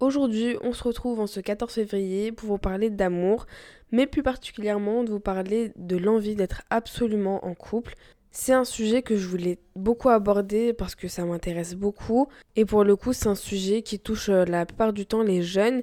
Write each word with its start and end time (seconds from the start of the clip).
Aujourd'hui, 0.00 0.56
on 0.62 0.72
se 0.72 0.84
retrouve 0.84 1.18
en 1.18 1.26
ce 1.26 1.40
14 1.40 1.74
février 1.74 2.30
pour 2.30 2.48
vous 2.50 2.58
parler 2.58 2.88
d'amour, 2.88 3.46
mais 3.90 4.06
plus 4.06 4.22
particulièrement 4.22 5.02
de 5.02 5.10
vous 5.10 5.18
parler 5.18 5.72
de 5.74 5.96
l'envie 5.96 6.36
d'être 6.36 6.62
absolument 6.70 7.44
en 7.44 7.54
couple. 7.54 7.94
C'est 8.30 8.52
un 8.52 8.64
sujet 8.64 9.02
que 9.02 9.16
je 9.16 9.26
voulais 9.26 9.58
beaucoup 9.74 10.10
aborder 10.10 10.72
parce 10.72 10.94
que 10.94 11.08
ça 11.08 11.24
m'intéresse 11.24 11.74
beaucoup 11.74 12.28
et 12.54 12.64
pour 12.64 12.84
le 12.84 12.94
coup 12.94 13.12
c'est 13.12 13.28
un 13.28 13.34
sujet 13.34 13.82
qui 13.82 13.98
touche 13.98 14.28
euh, 14.28 14.44
la 14.44 14.66
plupart 14.66 14.92
du 14.92 15.06
temps 15.06 15.22
les 15.22 15.42
jeunes 15.42 15.82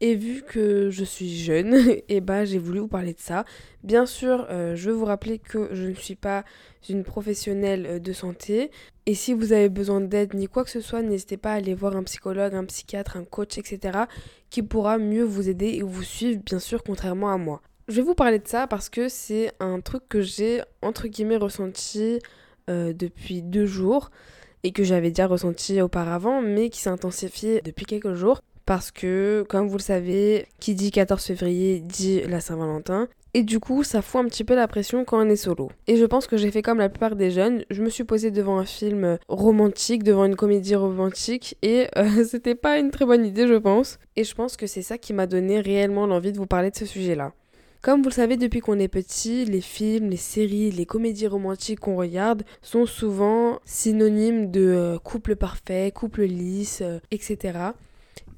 et 0.00 0.14
vu 0.14 0.42
que 0.42 0.90
je 0.90 1.04
suis 1.04 1.38
jeune, 1.38 1.74
et 1.74 2.04
eh 2.08 2.20
bah 2.20 2.40
ben, 2.40 2.44
j'ai 2.44 2.58
voulu 2.58 2.80
vous 2.80 2.88
parler 2.88 3.14
de 3.14 3.20
ça. 3.20 3.44
Bien 3.82 4.06
sûr, 4.06 4.46
euh, 4.50 4.74
je 4.76 4.90
veux 4.90 4.96
vous 4.96 5.04
rappeler 5.04 5.38
que 5.38 5.68
je 5.72 5.84
ne 5.84 5.94
suis 5.94 6.16
pas 6.16 6.44
une 6.88 7.04
professionnelle 7.04 7.86
euh, 7.86 7.98
de 7.98 8.12
santé. 8.12 8.70
Et 9.06 9.14
si 9.14 9.32
vous 9.32 9.52
avez 9.52 9.68
besoin 9.68 10.00
d'aide 10.00 10.34
ni 10.34 10.48
quoi 10.48 10.64
que 10.64 10.70
ce 10.70 10.80
soit, 10.80 11.02
n'hésitez 11.02 11.36
pas 11.36 11.52
à 11.52 11.54
aller 11.56 11.74
voir 11.74 11.96
un 11.96 12.02
psychologue, 12.02 12.54
un 12.54 12.64
psychiatre, 12.64 13.16
un 13.16 13.24
coach, 13.24 13.56
etc. 13.56 14.00
qui 14.50 14.62
pourra 14.62 14.98
mieux 14.98 15.24
vous 15.24 15.48
aider 15.48 15.68
et 15.68 15.82
vous 15.82 16.02
suivre, 16.02 16.42
bien 16.44 16.58
sûr, 16.58 16.82
contrairement 16.82 17.32
à 17.32 17.38
moi. 17.38 17.62
Je 17.88 17.96
vais 17.96 18.02
vous 18.02 18.16
parler 18.16 18.40
de 18.40 18.48
ça 18.48 18.66
parce 18.66 18.88
que 18.88 19.08
c'est 19.08 19.52
un 19.60 19.80
truc 19.80 20.02
que 20.08 20.20
j'ai, 20.20 20.60
entre 20.82 21.06
guillemets, 21.06 21.36
ressenti 21.36 22.18
euh, 22.68 22.92
depuis 22.92 23.42
deux 23.42 23.66
jours 23.66 24.10
et 24.64 24.72
que 24.72 24.82
j'avais 24.82 25.10
déjà 25.10 25.28
ressenti 25.28 25.80
auparavant, 25.80 26.42
mais 26.42 26.68
qui 26.68 26.80
s'est 26.80 26.90
intensifié 26.90 27.60
depuis 27.62 27.86
quelques 27.86 28.14
jours 28.14 28.40
parce 28.66 28.90
que, 28.90 29.46
comme 29.48 29.68
vous 29.68 29.78
le 29.78 29.82
savez, 29.82 30.46
qui 30.60 30.74
dit 30.74 30.90
14 30.90 31.22
février 31.24 31.80
dit 31.80 32.20
la 32.22 32.40
Saint-Valentin. 32.40 33.08
Et 33.32 33.42
du 33.42 33.60
coup, 33.60 33.84
ça 33.84 34.02
fout 34.02 34.22
un 34.22 34.28
petit 34.28 34.44
peu 34.44 34.54
la 34.54 34.66
pression 34.66 35.04
quand 35.04 35.24
on 35.24 35.28
est 35.28 35.36
solo. 35.36 35.70
Et 35.86 35.96
je 35.96 36.04
pense 36.04 36.26
que 36.26 36.36
j'ai 36.36 36.50
fait 36.50 36.62
comme 36.62 36.78
la 36.78 36.88
plupart 36.88 37.16
des 37.16 37.30
jeunes. 37.30 37.64
Je 37.70 37.82
me 37.82 37.90
suis 37.90 38.04
posée 38.04 38.30
devant 38.30 38.58
un 38.58 38.64
film 38.64 39.18
romantique, 39.28 40.02
devant 40.02 40.24
une 40.24 40.36
comédie 40.36 40.74
romantique, 40.74 41.56
et 41.62 41.86
euh, 41.96 42.24
c'était 42.28 42.54
pas 42.54 42.78
une 42.78 42.90
très 42.90 43.04
bonne 43.04 43.24
idée, 43.24 43.46
je 43.46 43.54
pense. 43.54 43.98
Et 44.16 44.24
je 44.24 44.34
pense 44.34 44.56
que 44.56 44.66
c'est 44.66 44.82
ça 44.82 44.98
qui 44.98 45.12
m'a 45.12 45.26
donné 45.26 45.60
réellement 45.60 46.06
l'envie 46.06 46.32
de 46.32 46.38
vous 46.38 46.46
parler 46.46 46.70
de 46.70 46.76
ce 46.76 46.86
sujet-là. 46.86 47.32
Comme 47.82 48.02
vous 48.02 48.08
le 48.08 48.14
savez, 48.14 48.36
depuis 48.36 48.60
qu'on 48.60 48.80
est 48.80 48.88
petit, 48.88 49.44
les 49.44 49.60
films, 49.60 50.10
les 50.10 50.16
séries, 50.16 50.72
les 50.72 50.86
comédies 50.86 51.28
romantiques 51.28 51.80
qu'on 51.80 51.96
regarde 51.96 52.42
sont 52.62 52.86
souvent 52.86 53.60
synonymes 53.64 54.50
de 54.50 54.66
euh, 54.66 54.98
couple 54.98 55.36
parfait, 55.36 55.92
couple 55.94 56.22
lisse, 56.22 56.80
euh, 56.82 56.98
etc. 57.10 57.58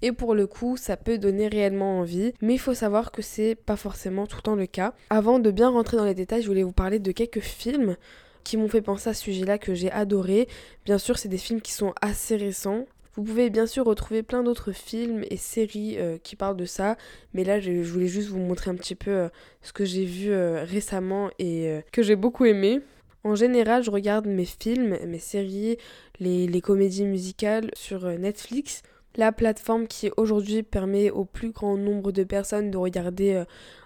Et 0.02 0.12
pour 0.12 0.34
le 0.34 0.46
coup, 0.46 0.76
ça 0.76 0.96
peut 0.96 1.18
donner 1.18 1.48
réellement 1.48 1.98
envie, 1.98 2.32
mais 2.40 2.54
il 2.54 2.58
faut 2.58 2.74
savoir 2.74 3.10
que 3.10 3.22
c'est 3.22 3.54
pas 3.54 3.76
forcément 3.76 4.26
tout 4.26 4.36
le 4.36 4.42
temps 4.42 4.54
le 4.54 4.66
cas. 4.66 4.94
Avant 5.10 5.38
de 5.38 5.50
bien 5.50 5.68
rentrer 5.68 5.96
dans 5.96 6.04
les 6.04 6.14
détails, 6.14 6.42
je 6.42 6.48
voulais 6.48 6.62
vous 6.62 6.72
parler 6.72 6.98
de 6.98 7.12
quelques 7.12 7.40
films 7.40 7.96
qui 8.44 8.56
m'ont 8.56 8.68
fait 8.68 8.80
penser 8.80 9.10
à 9.10 9.14
ce 9.14 9.24
sujet-là 9.24 9.58
que 9.58 9.74
j'ai 9.74 9.90
adoré. 9.90 10.48
Bien 10.84 10.98
sûr, 10.98 11.18
c'est 11.18 11.28
des 11.28 11.38
films 11.38 11.60
qui 11.60 11.72
sont 11.72 11.92
assez 12.00 12.36
récents. 12.36 12.86
Vous 13.14 13.24
pouvez 13.24 13.50
bien 13.50 13.66
sûr 13.66 13.84
retrouver 13.84 14.22
plein 14.22 14.44
d'autres 14.44 14.70
films 14.70 15.24
et 15.28 15.36
séries 15.36 15.96
euh, 15.98 16.18
qui 16.22 16.36
parlent 16.36 16.56
de 16.56 16.64
ça, 16.64 16.96
mais 17.34 17.42
là 17.42 17.58
je, 17.58 17.72
voulais 17.82 18.06
juste 18.06 18.28
vous 18.28 18.38
montrer 18.38 18.70
un 18.70 18.76
petit 18.76 18.94
peu 18.94 19.10
euh, 19.10 19.28
ce 19.60 19.72
que 19.72 19.84
j'ai 19.84 20.04
vu 20.04 20.30
euh, 20.30 20.62
récemment 20.64 21.28
et 21.40 21.80
que 21.90 22.02
j'ai 22.02 22.14
beaucoup 22.14 22.44
aimé. 22.44 22.80
En 23.24 23.34
général, 23.34 23.82
je 23.82 23.90
regarde 23.90 24.26
mes 24.26 24.44
films, 24.44 24.96
mes 25.04 25.18
séries, 25.18 25.78
les 26.20 26.60
comédies 26.60 27.04
musicales 27.04 27.72
sur 27.74 28.06
Netflix 28.06 28.82
la 29.16 29.32
plateforme 29.32 29.86
qui 29.86 30.10
aujourd'hui 30.16 30.62
permet 30.62 31.10
au 31.10 31.24
plus 31.24 31.50
grand 31.50 31.76
nombre 31.76 32.12
de 32.12 32.24
personnes 32.24 32.70
de 32.70 32.78
regarder 32.78 33.34
euh, 33.34 33.44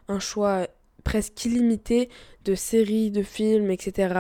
un 0.09 0.19
choix 0.19 0.67
presque 1.05 1.45
illimité 1.45 2.09
de 2.45 2.55
séries, 2.55 3.11
de 3.11 3.23
films, 3.23 3.71
etc. 3.71 4.15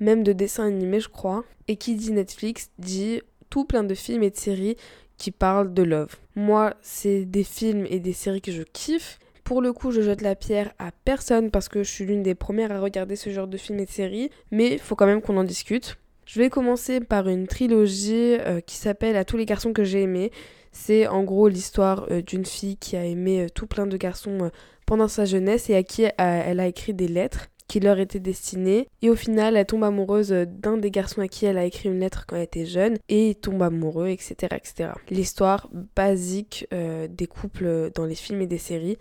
Même 0.00 0.22
de 0.22 0.32
dessins 0.32 0.66
animés, 0.66 1.00
je 1.00 1.08
crois. 1.08 1.44
Et 1.68 1.76
qui 1.76 1.94
dit 1.94 2.12
Netflix 2.12 2.70
dit 2.78 3.20
tout 3.50 3.64
plein 3.64 3.84
de 3.84 3.94
films 3.94 4.22
et 4.22 4.30
de 4.30 4.36
séries 4.36 4.76
qui 5.16 5.30
parlent 5.30 5.72
de 5.72 5.82
love. 5.82 6.16
Moi, 6.34 6.74
c'est 6.82 7.24
des 7.24 7.44
films 7.44 7.86
et 7.88 8.00
des 8.00 8.12
séries 8.12 8.40
que 8.40 8.52
je 8.52 8.62
kiffe. 8.62 9.18
Pour 9.44 9.60
le 9.60 9.72
coup, 9.72 9.92
je 9.92 10.00
jette 10.00 10.22
la 10.22 10.34
pierre 10.34 10.72
à 10.78 10.90
personne 11.04 11.50
parce 11.50 11.68
que 11.68 11.82
je 11.82 11.90
suis 11.90 12.04
l'une 12.04 12.22
des 12.22 12.34
premières 12.34 12.72
à 12.72 12.80
regarder 12.80 13.14
ce 13.14 13.30
genre 13.30 13.46
de 13.46 13.56
films 13.56 13.78
et 13.78 13.84
de 13.84 13.90
séries, 13.90 14.30
mais 14.50 14.78
faut 14.78 14.96
quand 14.96 15.06
même 15.06 15.20
qu'on 15.20 15.36
en 15.36 15.44
discute. 15.44 15.98
Je 16.26 16.40
vais 16.40 16.50
commencer 16.50 17.00
par 17.00 17.28
une 17.28 17.46
trilogie 17.46 18.36
euh, 18.40 18.60
qui 18.60 18.76
s'appelle 18.76 19.16
À 19.16 19.24
tous 19.24 19.36
les 19.36 19.44
garçons 19.44 19.72
que 19.72 19.84
j'ai 19.84 20.02
aimés. 20.02 20.30
C'est 20.72 21.06
en 21.06 21.22
gros 21.22 21.48
l'histoire 21.48 22.06
euh, 22.10 22.22
d'une 22.22 22.46
fille 22.46 22.76
qui 22.76 22.96
a 22.96 23.04
aimé 23.04 23.42
euh, 23.42 23.48
tout 23.48 23.66
plein 23.66 23.86
de 23.86 23.96
garçons 23.96 24.50
pendant 24.86 25.08
sa 25.08 25.24
jeunesse 25.24 25.70
et 25.70 25.74
à 25.74 25.82
qui 25.82 26.04
elle 26.18 26.60
a 26.60 26.66
écrit 26.66 26.94
des 26.94 27.08
lettres 27.08 27.48
qui 27.68 27.80
leur 27.80 27.98
étaient 27.98 28.20
destinées. 28.20 28.88
Et 29.02 29.10
au 29.10 29.16
final, 29.16 29.56
elle 29.56 29.66
tombe 29.66 29.84
amoureuse 29.84 30.30
d'un 30.30 30.76
des 30.76 30.90
garçons 30.90 31.20
à 31.20 31.28
qui 31.28 31.46
elle 31.46 31.58
a 31.58 31.64
écrit 31.64 31.88
une 31.88 32.00
lettre 32.00 32.24
quand 32.26 32.36
elle 32.36 32.42
était 32.42 32.66
jeune 32.66 32.96
et 33.08 33.34
tombe 33.34 33.62
amoureux, 33.62 34.08
etc. 34.08 34.34
etc. 34.52 34.90
L'histoire 35.10 35.70
basique 35.96 36.68
des 36.70 37.26
couples 37.26 37.90
dans 37.94 38.04
les 38.04 38.14
films 38.14 38.42
et 38.42 38.46
des 38.46 38.58
séries. 38.58 38.98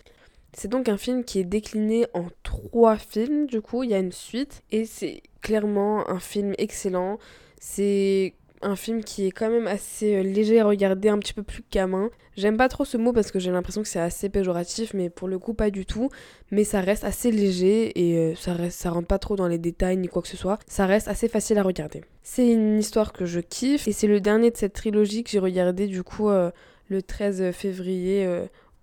C'est 0.53 0.69
donc 0.69 0.87
un 0.87 0.97
film 0.97 1.25
qui 1.25 1.39
est 1.39 1.43
décliné 1.45 2.05
en 2.13 2.27
trois 2.43 2.95
films, 2.95 3.47
du 3.47 3.59
coup, 3.59 3.83
il 3.83 3.89
y 3.89 3.93
a 3.93 3.99
une 3.99 4.13
suite, 4.13 4.61
et 4.71 4.85
c'est 4.85 5.21
clairement 5.43 6.09
un 6.09 6.19
film 6.19 6.53
excellent. 6.57 7.19
C'est 7.59 8.33
un 8.63 8.75
film 8.75 9.03
qui 9.03 9.27
est 9.27 9.31
quand 9.31 9.49
même 9.49 9.67
assez 9.67 10.15
euh, 10.15 10.23
léger 10.23 10.59
à 10.59 10.65
regarder, 10.65 11.09
un 11.09 11.19
petit 11.19 11.33
peu 11.33 11.43
plus 11.43 11.63
gamin. 11.71 12.09
J'aime 12.35 12.57
pas 12.57 12.69
trop 12.69 12.85
ce 12.85 12.97
mot 12.97 13.13
parce 13.13 13.29
que 13.29 13.37
j'ai 13.37 13.51
l'impression 13.51 13.81
que 13.83 13.87
c'est 13.87 13.99
assez 13.99 14.29
péjoratif, 14.29 14.93
mais 14.93 15.09
pour 15.09 15.27
le 15.27 15.37
coup 15.37 15.53
pas 15.53 15.69
du 15.69 15.85
tout. 15.85 16.09
Mais 16.49 16.63
ça 16.63 16.81
reste 16.81 17.03
assez 17.03 17.29
léger 17.29 17.91
et 17.99 18.17
euh, 18.17 18.35
ça, 18.35 18.53
reste, 18.53 18.79
ça 18.79 18.89
rentre 18.89 19.07
pas 19.07 19.19
trop 19.19 19.35
dans 19.35 19.47
les 19.47 19.59
détails 19.59 19.97
ni 19.97 20.07
quoi 20.07 20.21
que 20.21 20.27
ce 20.27 20.37
soit. 20.37 20.59
Ça 20.65 20.85
reste 20.85 21.07
assez 21.07 21.27
facile 21.27 21.57
à 21.57 21.63
regarder. 21.63 22.01
C'est 22.23 22.49
une 22.49 22.79
histoire 22.79 23.13
que 23.13 23.25
je 23.25 23.39
kiffe 23.39 23.87
et 23.87 23.91
c'est 23.91 24.07
le 24.07 24.21
dernier 24.21 24.49
de 24.49 24.57
cette 24.57 24.73
trilogie 24.73 25.23
que 25.23 25.29
j'ai 25.29 25.39
regardé 25.39 25.87
du 25.87 26.03
coup 26.03 26.29
euh, 26.29 26.49
le 26.87 27.01
13 27.01 27.51
février 27.51 28.25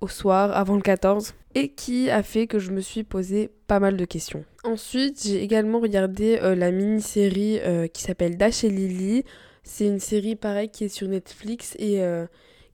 au 0.00 0.08
soir 0.08 0.56
avant 0.56 0.76
le 0.76 0.82
14 0.82 1.34
et 1.54 1.68
qui 1.68 2.10
a 2.10 2.22
fait 2.22 2.46
que 2.46 2.58
je 2.58 2.70
me 2.70 2.80
suis 2.80 3.02
posé 3.02 3.50
pas 3.66 3.80
mal 3.80 3.96
de 3.96 4.04
questions. 4.04 4.44
Ensuite, 4.64 5.22
j'ai 5.24 5.42
également 5.42 5.80
regardé 5.80 6.38
euh, 6.42 6.54
la 6.54 6.70
mini-série 6.70 7.58
euh, 7.60 7.86
qui 7.86 8.02
s'appelle 8.02 8.36
Dash 8.36 8.64
et 8.64 8.70
Lily. 8.70 9.24
C'est 9.62 9.86
une 9.86 10.00
série 10.00 10.36
pareille 10.36 10.70
qui 10.70 10.84
est 10.84 10.88
sur 10.88 11.08
Netflix 11.08 11.74
et 11.78 12.02
euh, 12.02 12.26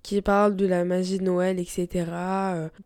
qui 0.02 0.20
parle 0.20 0.56
de 0.56 0.66
la 0.66 0.84
magie 0.84 1.18
de 1.18 1.24
Noël, 1.24 1.58
etc. 1.58 2.06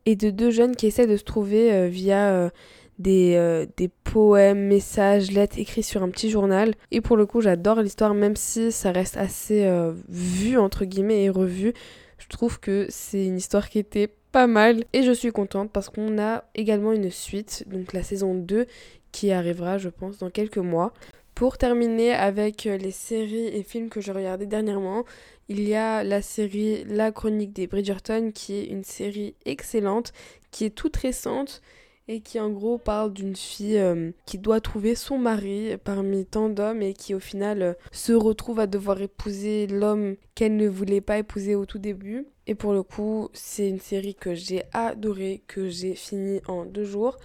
et 0.06 0.16
de 0.16 0.30
deux 0.30 0.50
jeunes 0.50 0.74
qui 0.74 0.86
essaient 0.86 1.06
de 1.06 1.18
se 1.18 1.24
trouver 1.24 1.86
via 1.90 2.50
des, 2.98 3.66
des 3.76 3.88
poèmes, 3.88 4.68
messages, 4.68 5.30
lettres 5.30 5.58
écrits 5.58 5.82
sur 5.82 6.02
un 6.02 6.08
petit 6.08 6.30
journal. 6.30 6.72
Et 6.90 7.02
pour 7.02 7.18
le 7.18 7.26
coup, 7.26 7.42
j'adore 7.42 7.82
l'histoire, 7.82 8.14
même 8.14 8.36
si 8.36 8.72
ça 8.72 8.90
reste 8.90 9.18
assez 9.18 9.70
vu, 10.08 10.56
entre 10.56 10.86
guillemets, 10.86 11.24
et 11.24 11.28
revu. 11.28 11.74
Je 12.20 12.28
trouve 12.28 12.60
que 12.60 12.86
c'est 12.88 13.26
une 13.26 13.36
histoire 13.36 13.68
qui 13.68 13.78
était 13.78 14.08
pas 14.30 14.46
mal. 14.46 14.84
Et 14.92 15.02
je 15.02 15.12
suis 15.12 15.32
contente 15.32 15.70
parce 15.72 15.88
qu'on 15.88 16.18
a 16.18 16.44
également 16.54 16.92
une 16.92 17.10
suite, 17.10 17.64
donc 17.66 17.92
la 17.92 18.02
saison 18.02 18.34
2, 18.34 18.66
qui 19.12 19.32
arrivera, 19.32 19.78
je 19.78 19.88
pense, 19.88 20.18
dans 20.18 20.30
quelques 20.30 20.58
mois. 20.58 20.92
Pour 21.34 21.58
terminer 21.58 22.12
avec 22.12 22.64
les 22.64 22.90
séries 22.90 23.46
et 23.46 23.62
films 23.62 23.88
que 23.88 24.00
j'ai 24.00 24.12
regardés 24.12 24.46
dernièrement, 24.46 25.04
il 25.48 25.66
y 25.66 25.74
a 25.74 26.04
la 26.04 26.22
série 26.22 26.84
La 26.84 27.12
Chronique 27.12 27.52
des 27.52 27.66
Bridgerton, 27.66 28.30
qui 28.32 28.58
est 28.58 28.64
une 28.66 28.84
série 28.84 29.34
excellente, 29.46 30.12
qui 30.50 30.64
est 30.64 30.70
toute 30.70 30.96
récente 30.96 31.62
et 32.10 32.20
qui 32.20 32.40
en 32.40 32.50
gros 32.50 32.76
parle 32.76 33.12
d'une 33.12 33.36
fille 33.36 33.78
euh, 33.78 34.10
qui 34.26 34.36
doit 34.36 34.60
trouver 34.60 34.96
son 34.96 35.16
mari 35.16 35.76
parmi 35.84 36.26
tant 36.26 36.48
d'hommes 36.48 36.82
et 36.82 36.92
qui 36.92 37.14
au 37.14 37.20
final 37.20 37.62
euh, 37.62 37.72
se 37.92 38.12
retrouve 38.12 38.58
à 38.58 38.66
devoir 38.66 39.00
épouser 39.00 39.68
l'homme 39.68 40.16
qu'elle 40.34 40.56
ne 40.56 40.66
voulait 40.66 41.00
pas 41.00 41.18
épouser 41.18 41.54
au 41.54 41.66
tout 41.66 41.78
début. 41.78 42.26
Et 42.48 42.56
pour 42.56 42.72
le 42.72 42.82
coup, 42.82 43.28
c'est 43.32 43.68
une 43.68 43.78
série 43.78 44.16
que 44.16 44.34
j'ai 44.34 44.64
adorée, 44.72 45.44
que 45.46 45.68
j'ai 45.68 45.94
fini 45.94 46.40
en 46.48 46.64
deux 46.64 46.84
jours. 46.84 47.16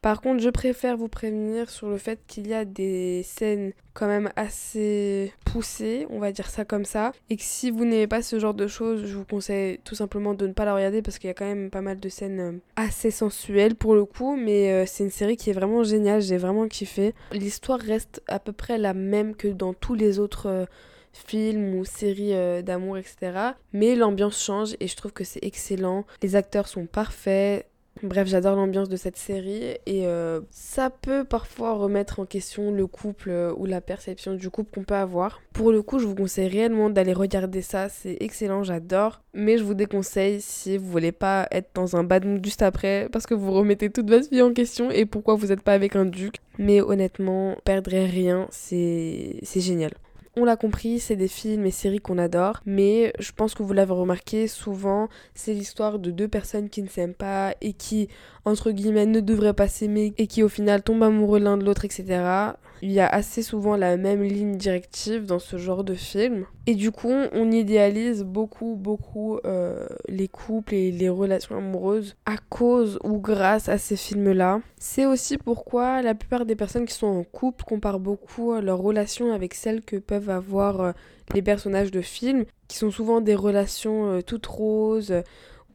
Par 0.00 0.20
contre, 0.20 0.40
je 0.40 0.50
préfère 0.50 0.96
vous 0.96 1.08
prévenir 1.08 1.70
sur 1.70 1.88
le 1.88 1.98
fait 1.98 2.20
qu'il 2.28 2.46
y 2.46 2.54
a 2.54 2.64
des 2.64 3.22
scènes 3.24 3.72
quand 3.94 4.06
même 4.06 4.30
assez 4.36 5.32
poussées, 5.44 6.06
on 6.10 6.20
va 6.20 6.30
dire 6.30 6.48
ça 6.48 6.64
comme 6.64 6.84
ça, 6.84 7.10
et 7.30 7.36
que 7.36 7.42
si 7.42 7.72
vous 7.72 7.84
n'aimez 7.84 8.06
pas 8.06 8.22
ce 8.22 8.38
genre 8.38 8.54
de 8.54 8.68
choses, 8.68 9.04
je 9.06 9.16
vous 9.16 9.24
conseille 9.24 9.80
tout 9.82 9.96
simplement 9.96 10.34
de 10.34 10.46
ne 10.46 10.52
pas 10.52 10.64
la 10.64 10.74
regarder 10.74 11.02
parce 11.02 11.18
qu'il 11.18 11.26
y 11.26 11.30
a 11.32 11.34
quand 11.34 11.44
même 11.44 11.68
pas 11.68 11.80
mal 11.80 11.98
de 11.98 12.08
scènes 12.08 12.40
euh, 12.40 12.52
assez 12.76 13.10
sensuelles 13.10 13.74
pour 13.74 13.96
le 13.96 14.04
coup, 14.04 14.36
mais 14.36 14.70
euh, 14.70 14.84
c'est 14.86 15.02
une 15.02 15.10
série 15.10 15.36
qui 15.36 15.50
est 15.50 15.52
vraiment 15.52 15.82
géniale, 15.82 16.22
j'ai 16.22 16.36
vraiment 16.36 16.68
kiffé. 16.68 17.12
L'histoire 17.32 17.80
reste 17.80 18.22
à 18.28 18.38
peu 18.38 18.52
près 18.52 18.78
la 18.78 18.94
même 18.94 19.34
que 19.34 19.48
dans 19.48 19.74
tous 19.74 19.94
les 19.94 20.20
autres 20.20 20.46
euh, 20.46 20.64
films 21.12 21.74
ou 21.74 21.84
séries 21.84 22.34
d'amour, 22.62 22.98
etc. 22.98 23.32
Mais 23.72 23.96
l'ambiance 23.96 24.40
change 24.40 24.76
et 24.78 24.86
je 24.86 24.94
trouve 24.94 25.12
que 25.12 25.24
c'est 25.24 25.42
excellent. 25.42 26.04
Les 26.22 26.36
acteurs 26.36 26.68
sont 26.68 26.86
parfaits. 26.86 27.66
Bref, 28.02 28.28
j'adore 28.28 28.54
l'ambiance 28.56 28.88
de 28.88 28.96
cette 28.96 29.16
série 29.16 29.76
et 29.86 30.06
euh, 30.06 30.40
ça 30.50 30.90
peut 30.90 31.24
parfois 31.24 31.74
remettre 31.74 32.20
en 32.20 32.26
question 32.26 32.70
le 32.70 32.86
couple 32.86 33.30
euh, 33.30 33.52
ou 33.56 33.66
la 33.66 33.80
perception 33.80 34.34
du 34.34 34.50
couple 34.50 34.70
qu'on 34.72 34.84
peut 34.84 34.94
avoir. 34.94 35.40
Pour 35.52 35.72
le 35.72 35.82
coup, 35.82 35.98
je 35.98 36.06
vous 36.06 36.14
conseille 36.14 36.48
réellement 36.48 36.90
d'aller 36.90 37.12
regarder 37.12 37.62
ça, 37.62 37.88
c'est 37.88 38.16
excellent, 38.20 38.62
j'adore. 38.62 39.22
Mais 39.34 39.58
je 39.58 39.64
vous 39.64 39.74
déconseille 39.74 40.40
si 40.40 40.78
vous 40.78 40.88
voulez 40.88 41.12
pas 41.12 41.48
être 41.50 41.70
dans 41.74 41.96
un 41.96 42.04
bad 42.04 42.24
mood 42.24 42.44
juste 42.44 42.62
après 42.62 43.08
parce 43.12 43.26
que 43.26 43.34
vous 43.34 43.52
remettez 43.52 43.90
toute 43.90 44.08
votre 44.08 44.30
vie 44.30 44.42
en 44.42 44.52
question 44.52 44.90
et 44.90 45.04
pourquoi 45.04 45.34
vous 45.34 45.48
n'êtes 45.48 45.62
pas 45.62 45.74
avec 45.74 45.96
un 45.96 46.04
duc. 46.04 46.36
Mais 46.58 46.80
honnêtement, 46.80 47.56
perdrez 47.64 48.06
rien, 48.06 48.46
c'est 48.50 49.40
génial. 49.54 49.92
On 50.40 50.44
l'a 50.44 50.54
compris, 50.54 51.00
c'est 51.00 51.16
des 51.16 51.26
films 51.26 51.66
et 51.66 51.72
séries 51.72 51.98
qu'on 51.98 52.16
adore, 52.16 52.60
mais 52.64 53.12
je 53.18 53.32
pense 53.32 53.56
que 53.56 53.64
vous 53.64 53.72
l'avez 53.72 53.92
remarqué, 53.92 54.46
souvent 54.46 55.08
c'est 55.34 55.52
l'histoire 55.52 55.98
de 55.98 56.12
deux 56.12 56.28
personnes 56.28 56.68
qui 56.68 56.80
ne 56.80 56.86
s'aiment 56.86 57.12
pas 57.12 57.56
et 57.60 57.72
qui, 57.72 58.08
entre 58.44 58.70
guillemets, 58.70 59.06
ne 59.06 59.18
devraient 59.18 59.52
pas 59.52 59.66
s'aimer 59.66 60.14
et 60.16 60.28
qui 60.28 60.44
au 60.44 60.48
final 60.48 60.84
tombent 60.84 61.02
amoureux 61.02 61.40
l'un 61.40 61.56
de 61.56 61.64
l'autre, 61.64 61.84
etc. 61.84 62.54
Il 62.82 62.92
y 62.92 63.00
a 63.00 63.06
assez 63.06 63.42
souvent 63.42 63.76
la 63.76 63.96
même 63.96 64.22
ligne 64.22 64.56
directive 64.56 65.26
dans 65.26 65.38
ce 65.38 65.56
genre 65.56 65.84
de 65.84 65.94
film. 65.94 66.44
Et 66.66 66.74
du 66.74 66.90
coup, 66.90 67.12
on 67.32 67.50
idéalise 67.50 68.24
beaucoup, 68.24 68.76
beaucoup 68.76 69.38
euh, 69.44 69.86
les 70.08 70.28
couples 70.28 70.74
et 70.74 70.90
les 70.90 71.08
relations 71.08 71.56
amoureuses 71.56 72.14
à 72.26 72.36
cause 72.36 72.98
ou 73.02 73.18
grâce 73.18 73.68
à 73.68 73.78
ces 73.78 73.96
films-là. 73.96 74.60
C'est 74.78 75.06
aussi 75.06 75.38
pourquoi 75.38 76.02
la 76.02 76.14
plupart 76.14 76.46
des 76.46 76.56
personnes 76.56 76.86
qui 76.86 76.94
sont 76.94 77.06
en 77.06 77.24
couple 77.24 77.64
comparent 77.64 78.00
beaucoup 78.00 78.54
leurs 78.60 78.78
relations 78.78 79.32
avec 79.32 79.54
celles 79.54 79.82
que 79.82 79.96
peuvent 79.96 80.30
avoir 80.30 80.80
euh, 80.80 80.92
les 81.34 81.42
personnages 81.42 81.90
de 81.90 82.00
films, 82.00 82.44
qui 82.68 82.76
sont 82.76 82.90
souvent 82.90 83.20
des 83.20 83.34
relations 83.34 84.12
euh, 84.12 84.22
toutes 84.22 84.46
roses 84.46 85.22